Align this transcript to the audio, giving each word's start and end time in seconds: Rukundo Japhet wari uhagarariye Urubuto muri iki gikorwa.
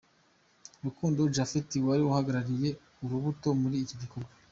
Rukundo 0.85 1.21
Japhet 1.35 1.69
wari 1.87 2.01
uhagarariye 2.09 2.69
Urubuto 3.03 3.47
muri 3.61 3.75
iki 3.83 3.95
gikorwa. 4.01 4.31